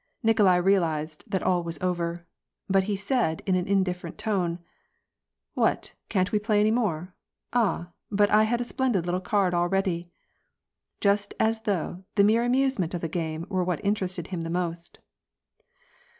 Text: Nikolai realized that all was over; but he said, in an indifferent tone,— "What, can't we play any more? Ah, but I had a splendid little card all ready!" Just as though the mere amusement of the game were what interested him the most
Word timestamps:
Nikolai 0.23 0.55
realized 0.55 1.25
that 1.27 1.43
all 1.43 1.61
was 1.61 1.77
over; 1.79 2.25
but 2.67 2.85
he 2.85 2.95
said, 2.95 3.43
in 3.45 3.53
an 3.53 3.67
indifferent 3.67 4.17
tone,— 4.17 4.57
"What, 5.63 5.93
can't 6.09 6.31
we 6.31 6.39
play 6.39 6.59
any 6.59 6.71
more? 6.71 7.13
Ah, 7.53 7.91
but 8.09 8.31
I 8.31 8.45
had 8.45 8.59
a 8.59 8.63
splendid 8.65 9.05
little 9.05 9.21
card 9.21 9.53
all 9.53 9.69
ready!" 9.69 10.11
Just 11.01 11.35
as 11.39 11.61
though 11.65 12.03
the 12.15 12.23
mere 12.23 12.43
amusement 12.43 12.95
of 12.95 13.01
the 13.01 13.07
game 13.07 13.45
were 13.47 13.63
what 13.63 13.79
interested 13.85 14.29
him 14.29 14.41
the 14.41 14.49
most 14.49 14.97